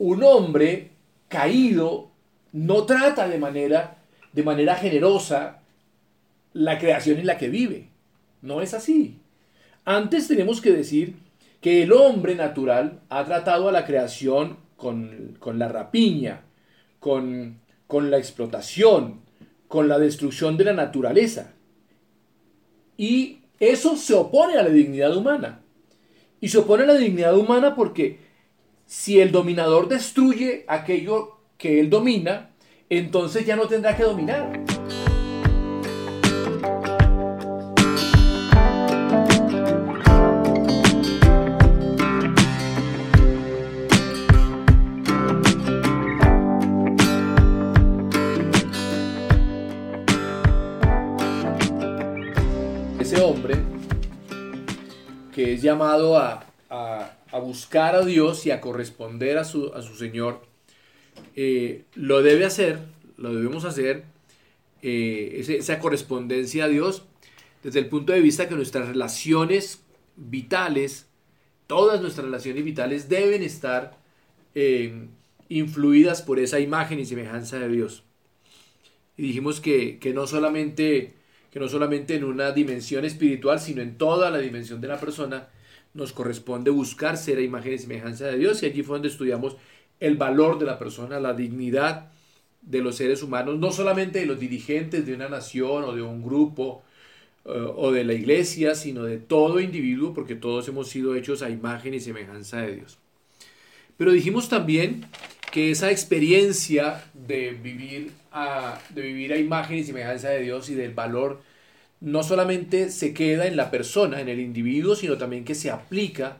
[0.00, 0.92] un hombre
[1.28, 2.10] caído
[2.52, 3.98] no trata de manera,
[4.32, 5.60] de manera generosa
[6.54, 7.90] la creación en la que vive.
[8.40, 9.18] No es así.
[9.84, 11.16] Antes tenemos que decir
[11.60, 16.44] que el hombre natural ha tratado a la creación con, la rapiña,
[16.98, 19.20] con, con la explotación,
[19.68, 21.52] con la destrucción de la naturaleza.
[22.96, 25.60] Y eso se opone a la dignidad humana.
[26.40, 28.29] Y se opone a la dignidad humana porque
[28.90, 32.50] si el dominador destruye aquello que él domina,
[32.88, 34.64] entonces ya no tendrá que dominar.
[52.98, 53.54] Ese hombre
[55.32, 56.49] que es llamado a,
[57.38, 60.42] buscar a Dios y a corresponder a su, a su Señor,
[61.36, 62.80] eh, lo debe hacer,
[63.16, 64.04] lo debemos hacer,
[64.82, 67.04] eh, esa correspondencia a Dios,
[67.62, 69.82] desde el punto de vista que nuestras relaciones
[70.16, 71.06] vitales,
[71.66, 73.98] todas nuestras relaciones vitales deben estar
[74.54, 75.06] eh,
[75.48, 78.04] influidas por esa imagen y semejanza de Dios.
[79.16, 81.14] Y dijimos que, que, no solamente,
[81.50, 85.48] que no solamente en una dimensión espiritual, sino en toda la dimensión de la persona,
[85.94, 88.62] nos corresponde buscar ser a imagen y semejanza de Dios.
[88.62, 89.56] Y allí fue donde estudiamos
[89.98, 92.10] el valor de la persona, la dignidad
[92.62, 96.22] de los seres humanos, no solamente de los dirigentes de una nación o de un
[96.22, 96.82] grupo
[97.44, 101.50] eh, o de la iglesia, sino de todo individuo, porque todos hemos sido hechos a
[101.50, 102.98] imagen y semejanza de Dios.
[103.96, 105.06] Pero dijimos también
[105.50, 110.74] que esa experiencia de vivir a, de vivir a imagen y semejanza de Dios y
[110.74, 111.42] del valor
[112.00, 116.38] no solamente se queda en la persona, en el individuo, sino también que se aplica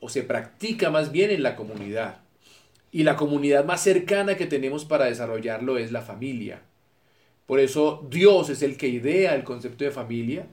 [0.00, 2.18] o se practica más bien en la comunidad.
[2.90, 6.62] Y la comunidad más cercana que tenemos para desarrollarlo es la familia.
[7.46, 10.46] Por eso Dios es el que idea el concepto de familia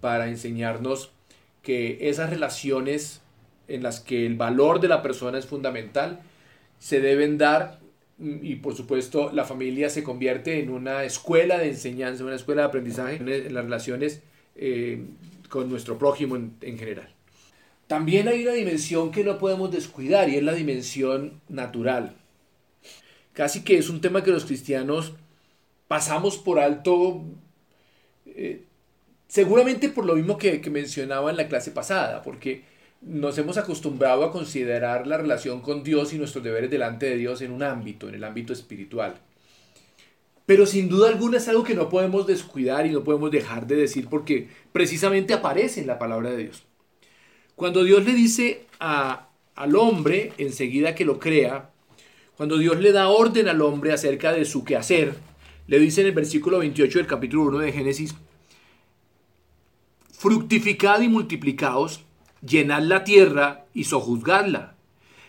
[0.00, 1.12] para enseñarnos
[1.62, 3.22] que esas relaciones
[3.68, 6.20] en las que el valor de la persona es fundamental
[6.78, 7.80] se deben dar
[8.18, 12.68] y por supuesto la familia se convierte en una escuela de enseñanza, una escuela de
[12.68, 14.22] aprendizaje en las relaciones
[14.56, 15.04] eh,
[15.48, 17.14] con nuestro prójimo en general.
[17.86, 22.16] También hay una dimensión que no podemos descuidar y es la dimensión natural.
[23.32, 25.14] Casi que es un tema que los cristianos
[25.86, 27.22] pasamos por alto,
[28.26, 28.64] eh,
[29.26, 32.64] seguramente por lo mismo que, que mencionaba en la clase pasada, porque
[33.00, 37.40] nos hemos acostumbrado a considerar la relación con Dios y nuestros deberes delante de Dios
[37.42, 39.20] en un ámbito, en el ámbito espiritual.
[40.46, 43.76] Pero sin duda alguna es algo que no podemos descuidar y no podemos dejar de
[43.76, 46.64] decir porque precisamente aparece en la palabra de Dios.
[47.54, 51.70] Cuando Dios le dice al hombre, enseguida que lo crea,
[52.36, 55.16] cuando Dios le da orden al hombre acerca de su quehacer,
[55.66, 58.14] le dice en el versículo 28 del capítulo 1 de Génesis,
[60.12, 62.04] fructificad y multiplicaos,
[62.42, 64.74] llenad la tierra y sojuzgadla,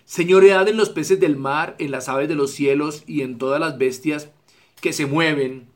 [0.05, 3.59] señoread en los peces del mar, en las aves de los cielos y en todas
[3.59, 4.29] las bestias
[4.81, 5.67] que se mueven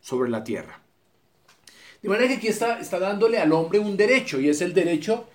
[0.00, 0.80] sobre la tierra.
[2.02, 5.26] De manera que aquí está, está dándole al hombre un derecho, y es el derecho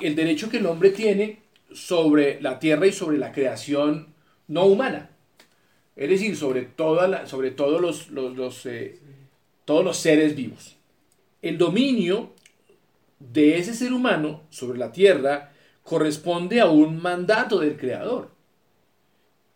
[0.00, 1.38] el derecho que el hombre tiene
[1.72, 4.08] sobre la tierra y sobre la creación
[4.48, 5.10] no humana.
[5.96, 8.98] Es decir, sobre, toda sobre todos, los, eh,
[9.64, 10.76] todos los seres vivos.
[11.42, 12.33] El dominio
[13.18, 15.52] de ese ser humano sobre la tierra
[15.82, 18.30] corresponde a un mandato del Creador.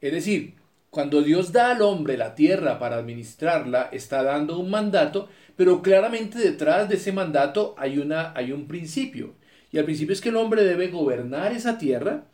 [0.01, 0.55] Es decir,
[0.91, 6.39] cuando Dios da al hombre la tierra para administrarla, está dando un mandato, pero claramente
[6.39, 9.35] detrás de ese mandato hay, una, hay un principio.
[9.71, 12.25] Y al principio es que el hombre debe gobernar esa tierra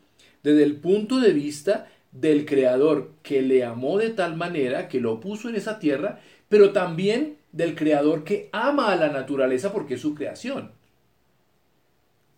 [0.43, 5.19] desde el punto de vista del creador que le amó de tal manera que lo
[5.19, 10.01] puso en esa tierra, pero también del creador que ama a la naturaleza porque es
[10.01, 10.71] su creación.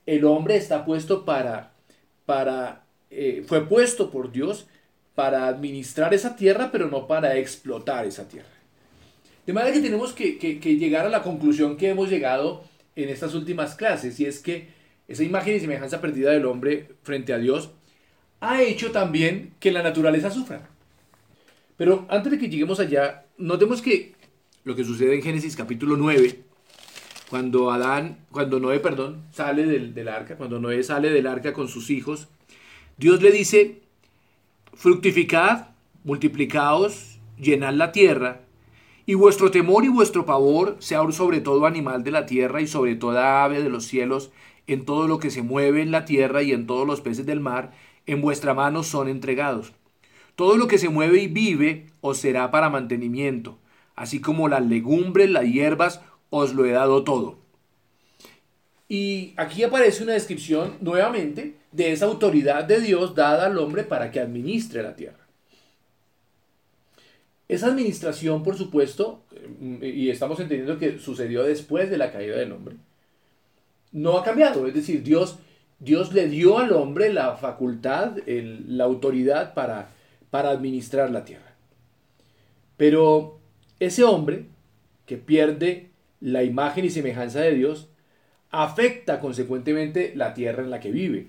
[0.08, 1.74] El hombre está puesto para,
[2.26, 4.66] para eh, fue puesto por Dios
[5.14, 8.50] para administrar esa tierra, pero no para explotar esa tierra.
[9.46, 12.64] De manera que tenemos que, que llegar a la conclusión que hemos llegado
[12.96, 14.70] en estas últimas clases, y es que
[15.08, 17.72] esa imagen y semejanza perdida del hombre frente a Dios,
[18.40, 20.70] ha hecho también que la naturaleza sufra.
[21.78, 24.16] Pero antes de que lleguemos allá, notemos que
[24.64, 26.44] lo que sucede en Génesis capítulo 9,
[27.30, 31.68] cuando Adán, cuando Noé, perdón, sale del, del arca, cuando Noé sale del arca con
[31.68, 32.28] sus hijos,
[32.98, 33.82] Dios le dice,
[34.74, 35.68] fructificad,
[36.04, 38.42] multiplicaos, llenad la tierra,
[39.06, 42.96] y vuestro temor y vuestro pavor sea sobre todo animal de la tierra y sobre
[42.96, 44.32] toda ave de los cielos
[44.68, 47.40] en todo lo que se mueve en la tierra y en todos los peces del
[47.40, 47.72] mar,
[48.06, 49.74] en vuestra mano son entregados.
[50.36, 53.58] Todo lo que se mueve y vive os será para mantenimiento,
[53.96, 57.38] así como las legumbres, las hierbas, os lo he dado todo.
[58.90, 64.12] Y aquí aparece una descripción nuevamente de esa autoridad de Dios dada al hombre para
[64.12, 65.28] que administre la tierra.
[67.50, 69.24] Esa administración, por supuesto,
[69.82, 72.76] y estamos entendiendo que sucedió después de la caída del hombre,
[73.92, 74.68] no ha cambiado.
[74.68, 75.40] Es decir, Dios,
[75.80, 79.90] Dios le dio al hombre la facultad, la autoridad para,
[80.30, 81.56] para administrar la tierra.
[82.76, 83.40] Pero
[83.80, 84.46] ese hombre
[85.06, 85.90] que pierde
[86.20, 87.90] la imagen y semejanza de Dios,
[88.50, 91.28] afecta consecuentemente la tierra en la que vive.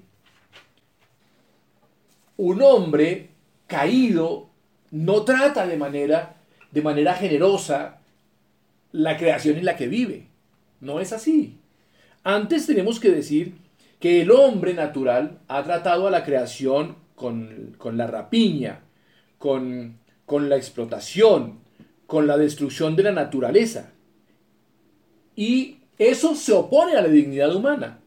[2.37, 3.31] Un hombre
[3.67, 4.49] caído
[4.90, 6.37] no trata de manera,
[6.70, 7.99] de manera generosa
[8.93, 10.29] la creación en la que vive.
[10.81, 11.58] No es así.
[12.25, 13.56] Antes tenemos que decir
[14.00, 18.81] que el hombre natural ha tratado a la creación con, la rapiña,
[19.38, 21.58] con, con la explotación,
[22.06, 23.93] con la destrucción de la naturaleza.
[25.38, 28.00] Y eso se opone a la dignidad humana.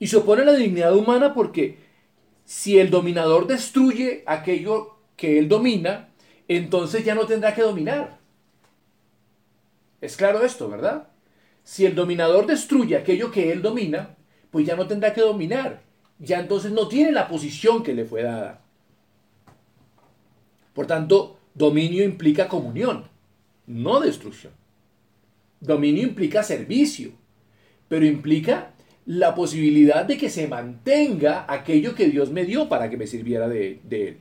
[0.00, 1.78] Y se opone a la dignidad humana porque
[2.44, 6.08] si el dominador destruye aquello que él domina,
[6.48, 8.18] entonces ya no tendrá que dominar.
[10.00, 11.06] Es claro esto, ¿verdad?
[11.62, 14.16] Si el dominador destruye aquello que él domina,
[14.50, 15.82] pues ya no tendrá que dominar.
[16.18, 18.64] Ya entonces no tiene la posición que le fue dada.
[20.74, 23.04] Por tanto, dominio implica comunión,
[23.68, 24.58] no destrucción.
[25.60, 27.12] Dominio implica servicio,
[27.88, 28.72] pero implica
[29.06, 33.48] la posibilidad de que se mantenga aquello que Dios me dio para que me sirviera
[33.48, 34.18] de, Él.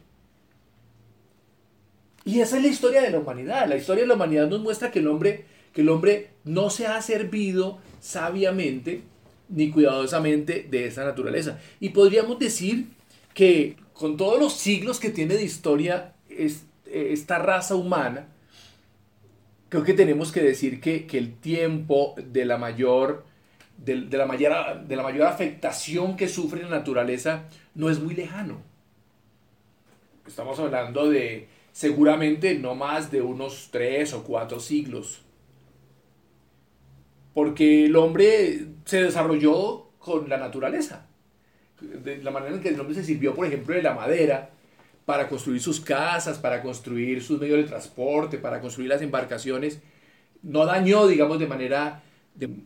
[2.24, 3.68] Y esa es la historia de la humanidad.
[3.68, 6.88] La historia de la humanidad nos muestra que el hombre, que el hombre no se
[6.88, 9.01] ha servido sabiamente
[9.50, 11.60] ni cuidadosamente de esa naturaleza.
[11.80, 12.88] Y podríamos decir
[13.34, 18.28] que con todos los siglos que tiene de historia esta raza humana,
[19.69, 23.25] creo que tenemos que decir que, el tiempo de la mayor
[23.77, 28.61] de, la mayor, de la mayor afectación que sufre la naturaleza no es muy lejano.
[30.25, 35.21] Estamos hablando de seguramente no más de unos tres o cuatro siglos.
[37.35, 41.07] Porque el hombre se desarrolló con la naturaleza.
[41.79, 44.49] De la manera en que el hombre se sirvió, por ejemplo, de la madera
[45.07, 49.80] para construir sus casas, para construir sus medios de transporte, para construir las embarcaciones,
[50.44, 52.04] no dañó, digamos, de manera,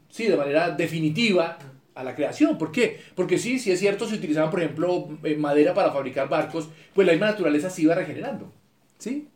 [0.10, 1.60] sí, de manera definitiva
[1.94, 2.58] a la creación.
[2.58, 3.00] ¿Por qué?
[3.14, 7.06] Porque sí, sí es cierto, se utilizaban, por ejemplo, eh, madera para fabricar barcos, pues
[7.06, 8.52] la misma naturaleza se iba regenerando,
[8.98, 9.28] ¿sí?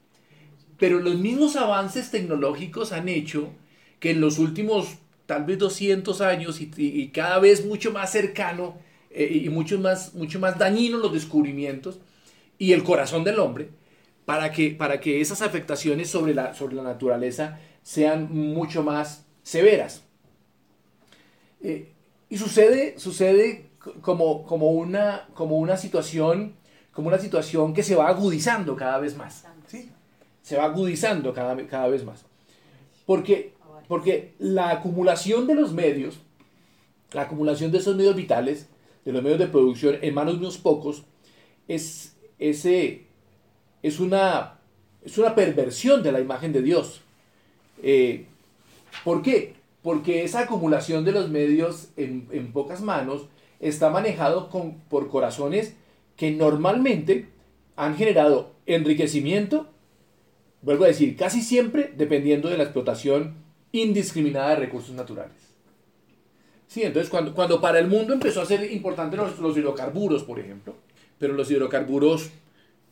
[0.79, 3.49] Pero los mismos avances tecnológicos han hecho
[3.99, 4.95] que en los últimos
[5.27, 8.79] tal vez 200 años y, cada vez mucho más cercano
[9.11, 11.99] eh, y mucho más, mucho más dañinos los descubrimientos,
[12.57, 13.69] y el corazón del hombre
[14.25, 20.03] para que, para que esas afectaciones sobre la, sobre la naturaleza sean mucho más severas.
[21.61, 21.91] Eh,
[22.29, 23.69] y sucede, sucede
[24.01, 26.55] como, como, una, como, una situación,
[26.91, 29.45] como una situación que se va agudizando cada vez más.
[29.67, 29.91] ¿sí?
[30.41, 32.25] Se va agudizando cada, cada vez más.
[33.05, 33.53] Porque,
[33.87, 36.19] porque la acumulación de los medios,
[37.11, 38.67] la acumulación de esos medios vitales,
[39.05, 41.03] de los medios de producción en manos de unos pocos,
[41.67, 43.05] es, ese
[43.83, 44.59] es una,
[45.03, 47.01] es una perversión de la imagen de Dios.
[47.83, 48.25] Eh,
[49.03, 49.53] ¿Por qué?
[49.83, 53.27] Porque esa acumulación de los medios en, pocas manos
[53.59, 55.75] está manejado con, por corazones
[56.17, 57.27] que normalmente
[57.75, 59.67] han generado enriquecimiento,
[60.61, 63.35] vuelvo a decir, casi siempre dependiendo de la explotación
[63.71, 65.35] indiscriminada de recursos naturales.
[66.67, 70.39] Sí, entonces cuando, cuando para el mundo empezó a ser importante los, los hidrocarburos, por
[70.39, 70.75] ejemplo,
[71.17, 72.31] pero los hidrocarburos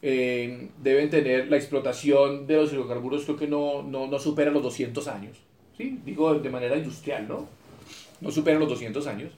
[0.01, 4.63] eh, deben tener la explotación de los hidrocarburos, creo que no, no, no supera los
[4.63, 5.37] 200 años.
[5.77, 5.99] ¿sí?
[6.05, 7.47] Digo de manera industrial, ¿no?
[8.21, 9.31] No supera los 200 años.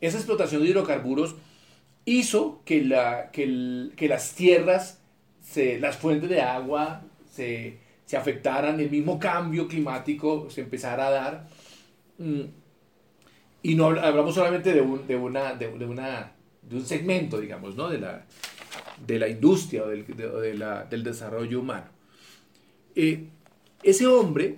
[0.00, 1.36] Esa explotación de hidrocarburos
[2.04, 5.00] hizo que, la, que, que las tierras,
[5.40, 11.10] se, las fuentes de agua se, se, afectaran, el mismo cambio climático se empezara a
[11.10, 11.48] dar.
[12.18, 12.42] Mm,
[13.62, 16.32] y no hablamos solamente de, un, de, una, de, una,
[16.68, 17.88] de un segmento, digamos, ¿no?
[17.88, 18.24] De la,
[19.06, 20.04] de la industria o del,
[20.90, 21.86] del desarrollo humano.
[22.94, 23.26] Eh,
[23.82, 24.56] ese hombre,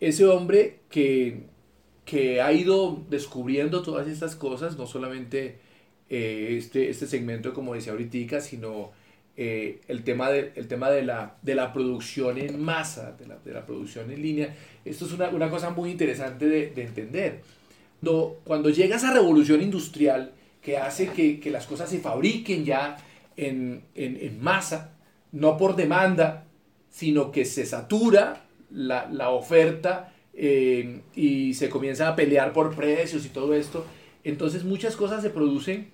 [0.00, 1.44] ese hombre que,
[2.04, 5.58] que, ha ido descubriendo todas estas cosas, no solamente
[6.08, 8.90] eh, este, este segmento, como decía ahorita, sino
[9.36, 13.36] eh, el tema, de, el tema de, la, de la producción en masa, de la,
[13.38, 14.56] de la producción en línea.
[14.84, 17.42] Esto es una, una cosa muy interesante de, de entender.
[18.00, 22.96] Cuando, cuando llega esa revolución industrial que hace que, que las cosas se fabriquen ya
[23.36, 24.94] en, en, en masa,
[25.32, 26.44] no por demanda,
[26.90, 33.30] sino que se satura la, oferta eh, y se comienza a pelear por precios y
[33.30, 33.84] todo esto.
[34.24, 35.90] Entonces muchas cosas se producen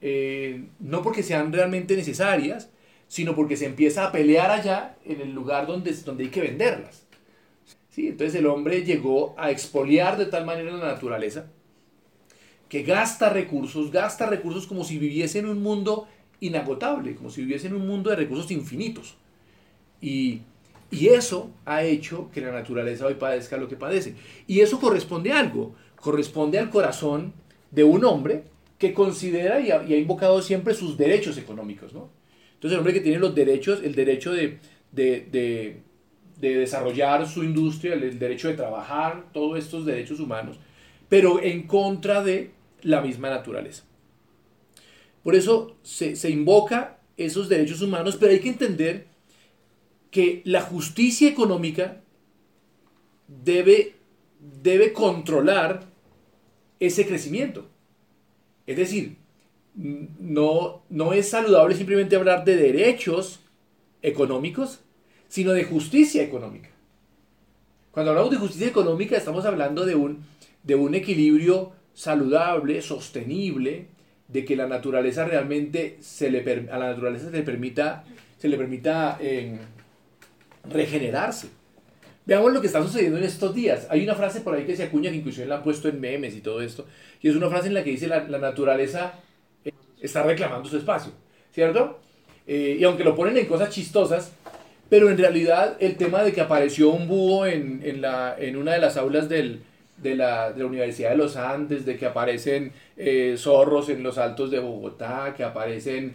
[0.00, 2.70] eh, no porque sean realmente necesarias,
[3.06, 7.06] sino porque se empieza a pelear allá en el lugar donde, donde hay que venderlas.
[7.90, 8.08] ¿Sí?
[8.08, 11.46] Entonces el hombre llegó a expoliar de tal manera la naturaleza
[12.70, 16.06] que gasta recursos, gasta recursos como si viviese en un mundo
[16.38, 19.16] inagotable, como si viviese en un mundo de recursos infinitos.
[20.00, 20.42] Y,
[20.90, 24.14] y eso ha hecho que la naturaleza hoy padezca lo que padece.
[24.46, 27.34] Y eso corresponde a algo, corresponde al corazón
[27.72, 28.44] de un hombre
[28.78, 31.92] que considera y ha, invocado siempre sus derechos económicos.
[31.92, 32.08] ¿no?
[32.54, 34.60] Entonces el hombre que tiene los derechos, el derecho de,
[34.92, 35.82] de, de,
[36.38, 40.60] de desarrollar su industria, el, derecho de trabajar, todos estos derechos humanos,
[41.08, 43.84] pero en contra de la misma naturaleza.
[45.22, 49.06] Por eso se, invoca esos derechos humanos, pero hay que entender
[50.10, 52.00] que la justicia económica
[53.28, 53.94] debe,
[54.62, 55.84] debe controlar
[56.80, 57.66] ese crecimiento.
[58.66, 59.16] Es decir,
[59.74, 63.40] no, no es saludable simplemente hablar de derechos
[64.02, 64.80] económicos,
[65.28, 66.70] sino de justicia económica.
[67.90, 70.24] Cuando hablamos de justicia económica estamos hablando de un,
[70.62, 73.86] de un equilibrio saludable, sostenible,
[74.28, 78.04] de que la naturaleza realmente se le, a la naturaleza se le permita,
[78.38, 79.58] se le permita eh,
[80.70, 81.48] regenerarse.
[82.26, 83.88] Veamos lo que está sucediendo en estos días.
[83.90, 86.36] Hay una frase por ahí que se acuña, que incluso la han puesto en memes
[86.36, 86.86] y todo esto,
[87.20, 89.14] y es una frase en la que dice la, la naturaleza
[89.64, 91.12] eh, está reclamando su espacio,
[91.52, 91.98] ¿cierto?
[92.46, 94.32] Eh, y aunque lo ponen en cosas chistosas,
[94.88, 98.72] pero en realidad el tema de que apareció un búho en, en, la, en una
[98.72, 99.62] de las aulas del,
[100.02, 104.18] de, la, de, la, Universidad de los Andes, de que aparecen eh, zorros en los
[104.18, 106.14] altos de Bogotá, que aparecen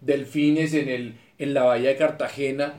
[0.00, 2.74] delfines en, el, en la bahía de Cartagena,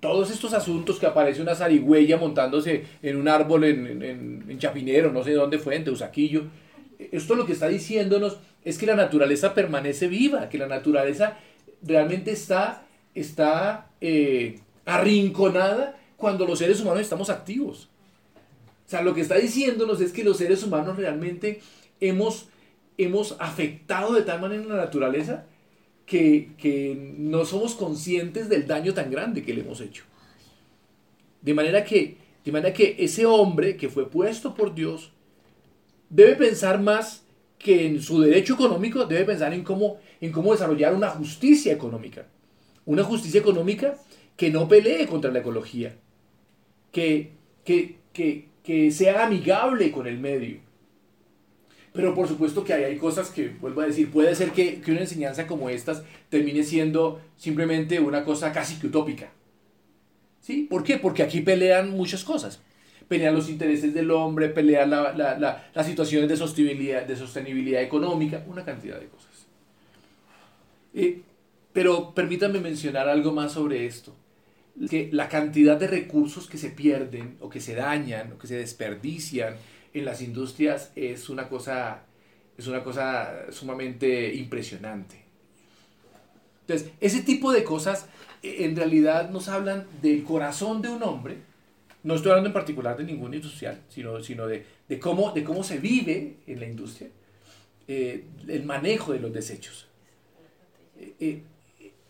[0.00, 5.22] todos estos asuntos que aparece una zarigüeya montándose en un árbol en, en, Chapinero, no
[5.22, 6.44] sé dónde fue, en Teusaquillo.
[6.98, 11.38] Esto lo que está diciéndonos es que la naturaleza permanece viva, que la naturaleza
[11.82, 17.88] realmente está, está eh, arrinconada cuando los seres humanos estamos activos.
[18.88, 21.60] O sea, lo que está diciéndonos es que los seres humanos realmente
[22.00, 22.48] hemos,
[22.96, 25.44] hemos afectado de tal manera la naturaleza
[26.06, 30.04] que, no somos conscientes del daño tan grande que le hemos hecho.
[31.42, 35.12] De manera que, de manera que ese hombre que fue puesto por Dios
[36.08, 37.26] debe pensar más
[37.58, 42.26] que en su derecho económico, debe pensar en cómo, en cómo desarrollar una justicia económica.
[42.86, 43.98] Una justicia económica
[44.34, 45.94] que no pelee contra la ecología,
[46.90, 47.32] que,
[47.66, 50.58] que, que, que sea amigable con el medio,
[51.94, 55.00] pero por supuesto que hay, cosas que, vuelvo a decir, puede ser que, que una
[55.00, 59.30] enseñanza como estas termine siendo simplemente una cosa casi que utópica.
[60.42, 60.66] ¿Sí?
[60.68, 60.98] ¿Por qué?
[60.98, 62.60] Porque aquí pelean muchas cosas.
[63.08, 67.80] Pelean los intereses del hombre, pelean la, la, la, las situaciones de sostenibilidad, de sostenibilidad
[67.80, 69.46] económica, una cantidad de cosas.
[70.92, 71.22] Eh,
[71.72, 74.14] pero permítanme mencionar algo más sobre esto.
[74.88, 78.56] Que la cantidad de recursos que se pierden o que se dañan o que se
[78.56, 79.56] desperdician
[79.92, 82.02] en las industrias es una cosa,
[82.56, 85.16] es una cosa sumamente impresionante.
[86.60, 88.06] Entonces, ese tipo de cosas
[88.42, 91.38] eh, en realidad nos hablan del corazón de un hombre.
[92.02, 95.64] No estoy hablando en particular de ningún industrial, sino, sino de, de cómo, de cómo
[95.64, 97.08] se vive en la industria,
[97.88, 99.88] eh, el manejo de los desechos.
[100.98, 101.42] Eh,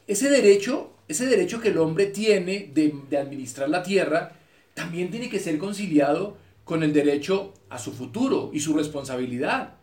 [0.09, 4.33] ese, derecho, ese derecho que el hombre tiene de, administrar la tierra
[4.75, 9.75] también tiene que ser conciliado con el derecho a su futuro y su responsabilidad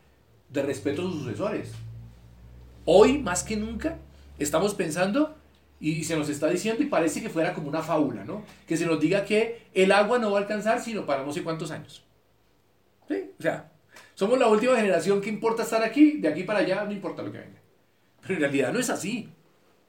[0.50, 1.72] de respeto a sus sucesores.
[2.86, 4.00] Hoy, más que nunca,
[4.40, 5.36] estamos pensando
[5.80, 8.44] y se nos está diciendo y parece que fuera como una fábula, ¿no?
[8.68, 11.44] Que se nos diga que el agua no va a alcanzar sino para no sé
[11.44, 12.04] cuántos años.
[13.08, 13.32] ¿Sí?
[13.38, 13.72] O sea,
[14.16, 17.32] somos la última generación que importa estar aquí, de aquí para allá no importa lo
[17.32, 17.60] que venga.
[18.22, 19.30] Pero en realidad no es así,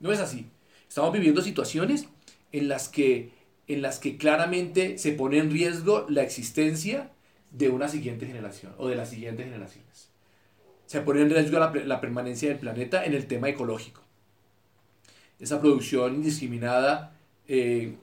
[0.00, 0.46] no es así.
[0.88, 2.08] Estamos viviendo situaciones
[2.52, 3.30] en las que
[3.68, 7.10] en las que claramente se pone en riesgo la existencia
[7.50, 10.08] de una siguiente generación o de las siguientes generaciones.
[10.86, 14.02] Se pone en riesgo la, permanencia del planeta en el tema ecológico.
[15.40, 17.16] Esa producción indiscriminada
[17.48, 17.96] eh,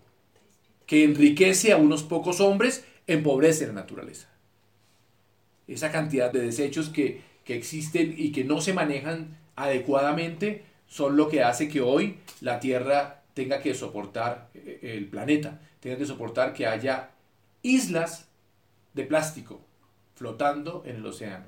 [0.86, 4.30] que enriquece a unos pocos hombres empobrece la naturaleza.
[5.68, 11.28] Esa cantidad de desechos que, que existen y que no se manejan adecuadamente son lo
[11.30, 16.54] que hace que hoy la Tierra tenga que soportar eh, el planeta, tenga que soportar
[16.54, 17.10] que haya
[17.62, 18.28] islas
[18.94, 19.62] de plástico
[20.16, 21.46] flotando en el océano.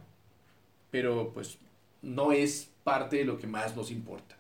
[0.92, 1.58] Pero pues
[2.02, 4.36] no es parte de lo que más nos importa.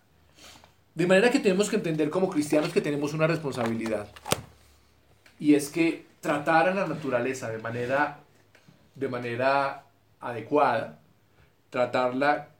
[0.93, 4.07] De manera que tenemos que entender como cristianos que tenemos una responsabilidad.
[5.39, 8.19] Y es que tratar a la naturaleza de manera,
[8.95, 9.83] de manera
[10.21, 10.99] adecuada,
[11.69, 12.54] tratarla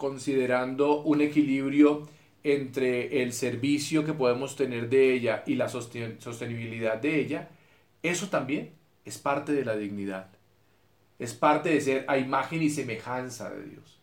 [0.00, 2.08] considerando un equilibrio
[2.42, 7.50] entre el servicio que podemos tener de ella y la sostenibilidad de ella,
[8.02, 8.72] eso también
[9.04, 10.30] es parte de la dignidad.
[11.18, 14.00] Es parte de ser a imagen y semejanza de Dios.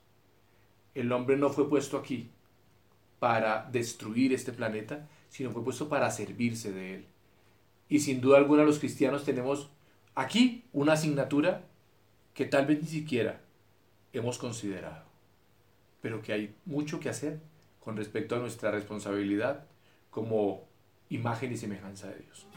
[0.94, 2.30] El hombre no fue puesto aquí
[3.18, 7.06] para destruir este planeta, sino fue puesto para servirse de él.
[7.90, 9.72] Y sin duda alguna los cristianos tenemos
[10.14, 11.64] aquí una asignatura
[12.36, 13.42] que tal vez ni siquiera
[14.14, 15.07] hemos considerado,
[16.08, 17.42] pero que hay mucho que hacer
[17.82, 19.66] con respecto a nuestra responsabilidad
[20.10, 20.66] como
[21.10, 22.48] imagen y semejanza de Dios.